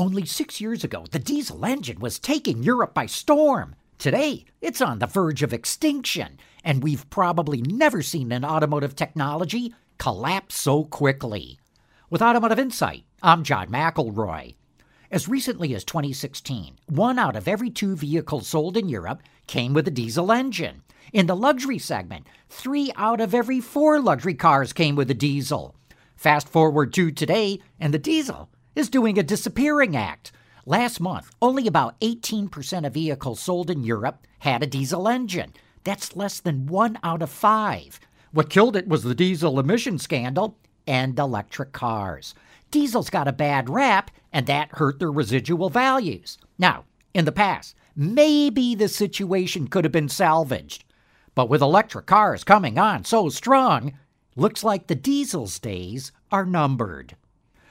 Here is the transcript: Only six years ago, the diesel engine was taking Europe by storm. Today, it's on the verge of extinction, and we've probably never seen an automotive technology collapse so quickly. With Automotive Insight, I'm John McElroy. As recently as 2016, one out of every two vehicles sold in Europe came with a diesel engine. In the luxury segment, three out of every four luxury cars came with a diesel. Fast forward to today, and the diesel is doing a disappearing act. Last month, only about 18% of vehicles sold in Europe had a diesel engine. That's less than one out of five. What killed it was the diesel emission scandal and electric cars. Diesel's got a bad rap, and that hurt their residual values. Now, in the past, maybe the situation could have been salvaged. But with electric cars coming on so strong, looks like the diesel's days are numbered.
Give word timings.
Only 0.00 0.24
six 0.24 0.62
years 0.62 0.82
ago, 0.82 1.04
the 1.10 1.18
diesel 1.18 1.62
engine 1.62 2.00
was 2.00 2.18
taking 2.18 2.62
Europe 2.62 2.94
by 2.94 3.04
storm. 3.04 3.76
Today, 3.98 4.46
it's 4.62 4.80
on 4.80 4.98
the 4.98 5.06
verge 5.06 5.42
of 5.42 5.52
extinction, 5.52 6.38
and 6.64 6.82
we've 6.82 7.10
probably 7.10 7.60
never 7.60 8.00
seen 8.00 8.32
an 8.32 8.42
automotive 8.42 8.96
technology 8.96 9.74
collapse 9.98 10.58
so 10.58 10.84
quickly. 10.84 11.58
With 12.08 12.22
Automotive 12.22 12.58
Insight, 12.58 13.04
I'm 13.22 13.44
John 13.44 13.68
McElroy. 13.68 14.54
As 15.10 15.28
recently 15.28 15.74
as 15.74 15.84
2016, 15.84 16.78
one 16.86 17.18
out 17.18 17.36
of 17.36 17.46
every 17.46 17.68
two 17.68 17.94
vehicles 17.94 18.48
sold 18.48 18.78
in 18.78 18.88
Europe 18.88 19.22
came 19.46 19.74
with 19.74 19.86
a 19.86 19.90
diesel 19.90 20.32
engine. 20.32 20.80
In 21.12 21.26
the 21.26 21.36
luxury 21.36 21.78
segment, 21.78 22.26
three 22.48 22.90
out 22.96 23.20
of 23.20 23.34
every 23.34 23.60
four 23.60 24.00
luxury 24.00 24.32
cars 24.32 24.72
came 24.72 24.96
with 24.96 25.10
a 25.10 25.14
diesel. 25.14 25.76
Fast 26.16 26.48
forward 26.48 26.94
to 26.94 27.10
today, 27.10 27.60
and 27.78 27.92
the 27.92 27.98
diesel 27.98 28.48
is 28.74 28.88
doing 28.88 29.18
a 29.18 29.22
disappearing 29.22 29.96
act. 29.96 30.32
Last 30.66 31.00
month, 31.00 31.34
only 31.40 31.66
about 31.66 31.98
18% 32.00 32.86
of 32.86 32.94
vehicles 32.94 33.40
sold 33.40 33.70
in 33.70 33.82
Europe 33.82 34.26
had 34.40 34.62
a 34.62 34.66
diesel 34.66 35.08
engine. 35.08 35.52
That's 35.84 36.16
less 36.16 36.40
than 36.40 36.66
one 36.66 36.98
out 37.02 37.22
of 37.22 37.30
five. 37.30 37.98
What 38.32 38.50
killed 38.50 38.76
it 38.76 38.86
was 38.86 39.02
the 39.02 39.14
diesel 39.14 39.58
emission 39.58 39.98
scandal 39.98 40.56
and 40.86 41.18
electric 41.18 41.72
cars. 41.72 42.34
Diesel's 42.70 43.10
got 43.10 43.26
a 43.26 43.32
bad 43.32 43.68
rap, 43.68 44.10
and 44.32 44.46
that 44.46 44.70
hurt 44.72 44.98
their 44.98 45.10
residual 45.10 45.70
values. 45.70 46.38
Now, 46.58 46.84
in 47.12 47.24
the 47.24 47.32
past, 47.32 47.74
maybe 47.96 48.74
the 48.74 48.88
situation 48.88 49.66
could 49.66 49.84
have 49.84 49.92
been 49.92 50.08
salvaged. 50.08 50.84
But 51.34 51.48
with 51.48 51.62
electric 51.62 52.06
cars 52.06 52.44
coming 52.44 52.78
on 52.78 53.04
so 53.04 53.28
strong, 53.28 53.98
looks 54.36 54.62
like 54.62 54.86
the 54.86 54.94
diesel's 54.94 55.58
days 55.58 56.12
are 56.30 56.46
numbered. 56.46 57.16